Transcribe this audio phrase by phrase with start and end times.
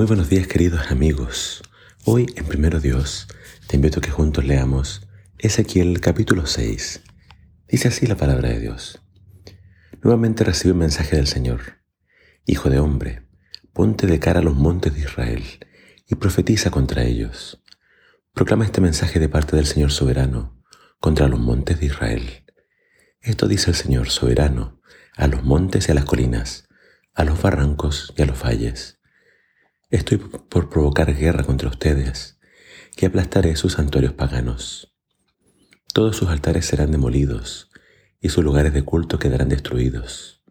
[0.00, 1.62] Muy buenos días queridos amigos.
[2.06, 3.28] Hoy en Primero Dios
[3.66, 7.02] te invito a que juntos leamos Ezequiel capítulo 6.
[7.68, 9.02] Dice así la palabra de Dios.
[10.02, 11.82] Nuevamente recibe un mensaje del Señor.
[12.46, 13.28] Hijo de hombre,
[13.74, 15.44] ponte de cara a los montes de Israel
[16.08, 17.62] y profetiza contra ellos.
[18.32, 20.64] Proclama este mensaje de parte del Señor soberano
[20.98, 22.46] contra los montes de Israel.
[23.20, 24.80] Esto dice el Señor soberano
[25.14, 26.68] a los montes y a las colinas,
[27.12, 28.96] a los barrancos y a los valles
[29.90, 32.38] Estoy por provocar guerra contra ustedes,
[32.94, 34.94] que aplastaré sus santuarios paganos.
[35.92, 37.70] Todos sus altares serán demolidos
[38.20, 40.44] y sus lugares de culto quedarán destruidos.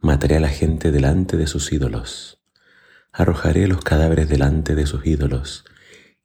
[0.00, 2.42] Mataré a la gente delante de sus ídolos.
[3.12, 5.64] Arrojaré los cadáveres delante de sus ídolos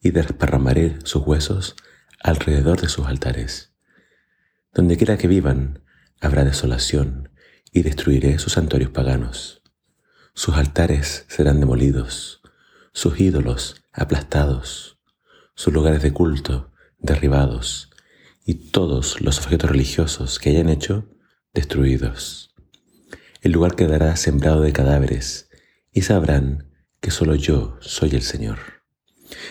[0.01, 1.75] y desparramaré sus huesos
[2.23, 3.75] alrededor de sus altares.
[4.73, 5.83] Donde quiera que vivan,
[6.19, 7.29] habrá desolación
[7.71, 9.60] y destruiré sus santuarios paganos.
[10.43, 12.41] Sus altares serán demolidos,
[12.93, 14.97] sus ídolos aplastados,
[15.53, 17.91] sus lugares de culto derribados
[18.43, 21.07] y todos los objetos religiosos que hayan hecho
[21.53, 22.55] destruidos.
[23.41, 25.47] El lugar quedará sembrado de cadáveres
[25.91, 28.57] y sabrán que solo yo soy el Señor.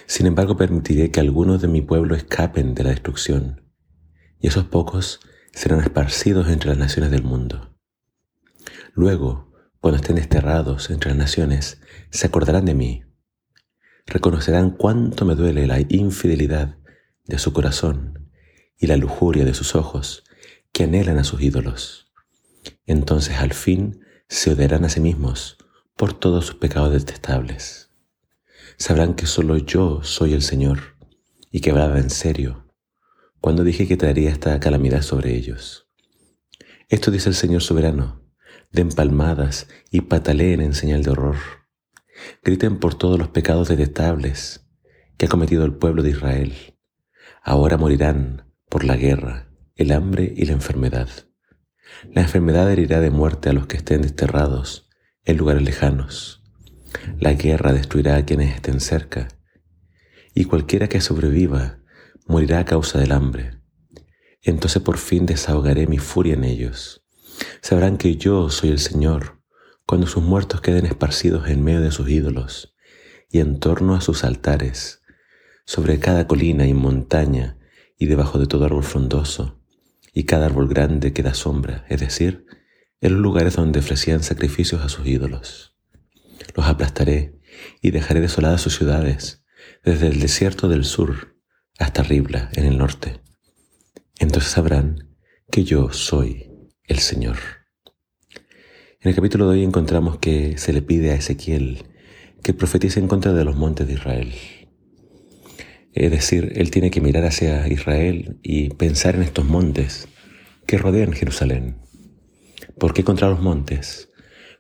[0.07, 3.71] Sin embargo, permitiré que algunos de mi pueblo escapen de la destrucción,
[4.41, 5.21] y esos pocos
[5.53, 7.79] serán esparcidos entre las naciones del mundo.
[8.93, 9.50] Luego
[9.81, 13.05] cuando estén desterrados entre las naciones, se acordarán de mí.
[14.07, 16.77] Reconocerán cuánto me duele la infidelidad
[17.25, 18.31] de su corazón
[18.77, 20.25] y la lujuria de sus ojos
[20.73, 22.13] que anhelan a sus ídolos.
[22.87, 25.57] Entonces al fin se odiarán a sí mismos
[25.97, 27.91] por todos sus pecados detestables.
[28.77, 30.97] Sabrán que solo yo soy el Señor
[31.51, 32.67] y que hablaba en serio
[33.41, 35.89] cuando dije que traería esta calamidad sobre ellos.
[36.89, 38.30] Esto dice el Señor soberano
[38.73, 41.37] den palmadas y pataleen en señal de horror.
[42.45, 44.67] Griten por todos los pecados detestables
[45.17, 46.55] que ha cometido el pueblo de Israel.
[47.43, 51.09] Ahora morirán por la guerra, el hambre y la enfermedad.
[52.13, 54.89] La enfermedad herirá de muerte a los que estén desterrados
[55.25, 56.45] en lugares lejanos.
[57.19, 59.29] La guerra destruirá a quienes estén cerca,
[60.35, 61.81] y cualquiera que sobreviva
[62.27, 63.61] morirá a causa del hambre.
[64.43, 67.01] Entonces por fin desahogaré mi furia en ellos
[67.63, 69.41] Sabrán que yo soy el Señor
[69.87, 72.75] cuando sus muertos queden esparcidos en medio de sus ídolos
[73.31, 75.03] y en torno a sus altares,
[75.65, 77.59] sobre cada colina y montaña
[77.99, 79.61] y debajo de todo árbol frondoso
[80.13, 82.47] y cada árbol grande que da sombra, es decir,
[83.01, 85.77] en los lugares donde ofrecían sacrificios a sus ídolos.
[86.55, 87.39] Los aplastaré
[87.81, 89.45] y dejaré desoladas sus ciudades,
[89.85, 91.37] desde el desierto del sur
[91.79, 93.21] hasta Ribla en el norte.
[94.19, 95.17] Entonces sabrán
[95.51, 96.50] que yo soy
[96.91, 97.37] el Señor.
[99.01, 101.85] En el capítulo de hoy encontramos que se le pide a Ezequiel
[102.43, 104.33] que profetice en contra de los montes de Israel.
[105.93, 110.09] Es decir, él tiene que mirar hacia Israel y pensar en estos montes
[110.67, 111.77] que rodean Jerusalén.
[112.77, 114.09] ¿Por qué contra los montes?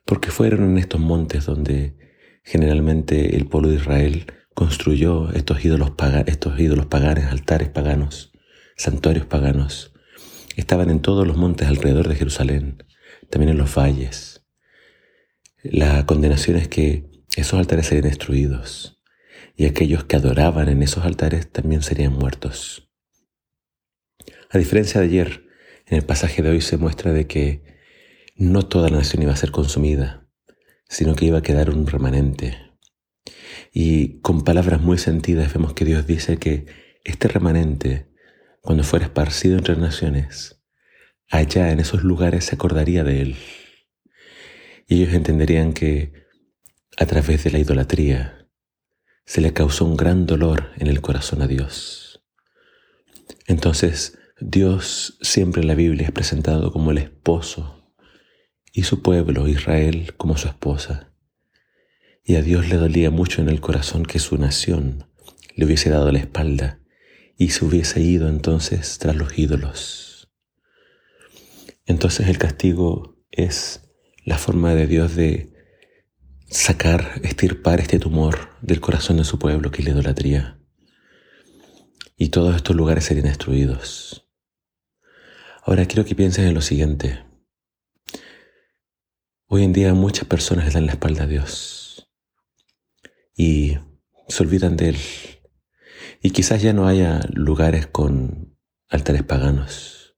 [0.04, 1.96] Porque fueron en estos montes donde
[2.44, 5.94] generalmente el pueblo de Israel construyó estos ídolos,
[6.26, 8.32] estos ídolos paganos, altares paganos,
[8.76, 9.94] santuarios paganos,
[10.60, 12.84] estaban en todos los montes alrededor de Jerusalén,
[13.28, 14.46] también en los valles.
[15.62, 19.00] La condenación es que esos altares serían destruidos
[19.56, 22.88] y aquellos que adoraban en esos altares también serían muertos.
[24.50, 25.46] A diferencia de ayer,
[25.86, 27.62] en el pasaje de hoy se muestra de que
[28.36, 30.26] no toda la nación iba a ser consumida,
[30.88, 32.56] sino que iba a quedar un remanente.
[33.72, 36.66] Y con palabras muy sentidas vemos que Dios dice que
[37.04, 38.09] este remanente
[38.60, 40.62] cuando fuera esparcido entre naciones,
[41.28, 43.36] allá en esos lugares se acordaría de él.
[44.86, 46.12] Y ellos entenderían que
[46.98, 48.48] a través de la idolatría
[49.24, 52.22] se le causó un gran dolor en el corazón a Dios.
[53.46, 57.94] Entonces, Dios siempre en la Biblia es presentado como el esposo
[58.72, 61.12] y su pueblo, Israel, como su esposa.
[62.24, 65.06] Y a Dios le dolía mucho en el corazón que su nación
[65.54, 66.79] le hubiese dado la espalda
[67.40, 70.30] y se hubiese ido entonces tras los ídolos.
[71.86, 73.90] Entonces el castigo es
[74.26, 75.50] la forma de Dios de
[76.50, 80.60] sacar, estirpar este tumor del corazón de su pueblo, que es la idolatría.
[82.14, 84.28] Y todos estos lugares serían destruidos.
[85.64, 87.24] Ahora quiero que pienses en lo siguiente.
[89.46, 92.06] Hoy en día muchas personas le dan la espalda a Dios
[93.34, 93.78] y
[94.28, 94.96] se olvidan de Él
[96.22, 98.56] y quizás ya no haya lugares con
[98.88, 100.16] altares paganos,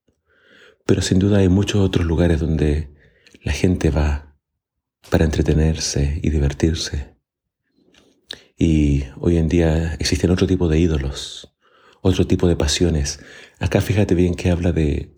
[0.87, 2.93] pero sin duda hay muchos otros lugares donde
[3.43, 4.37] la gente va
[5.11, 7.17] para entretenerse y divertirse.
[8.57, 11.53] Y hoy en día existen otro tipo de ídolos,
[12.01, 13.21] otro tipo de pasiones.
[13.59, 15.15] Acá fíjate bien que habla de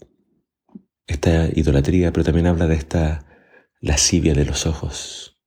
[1.06, 3.26] esta idolatría, pero también habla de esta
[3.80, 5.38] lascivia de los ojos.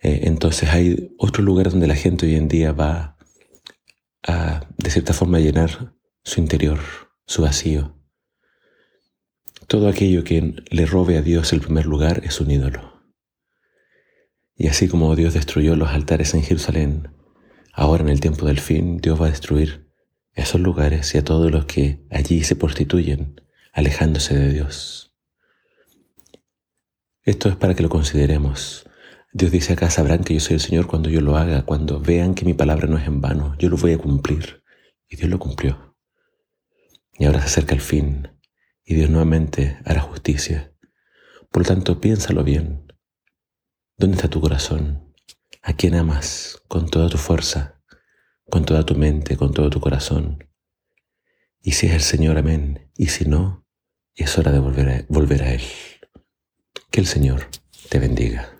[0.00, 3.15] Eh, entonces hay otro lugar donde la gente hoy en día va
[4.26, 6.80] a, de cierta forma, llenar su interior,
[7.26, 7.96] su vacío.
[9.66, 13.02] Todo aquello que le robe a Dios el primer lugar es un ídolo.
[14.56, 17.08] Y así como Dios destruyó los altares en Jerusalén,
[17.72, 19.90] ahora en el tiempo del fin Dios va a destruir
[20.32, 23.40] esos lugares y a todos los que allí se prostituyen,
[23.72, 25.14] alejándose de Dios.
[27.22, 28.86] Esto es para que lo consideremos.
[29.38, 32.34] Dios dice acá, sabrán que yo soy el Señor cuando yo lo haga, cuando vean
[32.34, 34.64] que mi palabra no es en vano, yo lo voy a cumplir.
[35.10, 35.94] Y Dios lo cumplió.
[37.18, 38.30] Y ahora se acerca el fin,
[38.82, 40.72] y Dios nuevamente hará justicia.
[41.50, 42.90] Por lo tanto, piénsalo bien.
[43.98, 45.14] ¿Dónde está tu corazón?
[45.60, 47.82] ¿A quién amas con toda tu fuerza,
[48.48, 50.48] con toda tu mente, con todo tu corazón?
[51.60, 52.90] Y si es el Señor, amén.
[52.96, 53.66] Y si no,
[54.14, 55.62] es hora de volver a, volver a Él.
[56.90, 57.50] Que el Señor
[57.90, 58.55] te bendiga.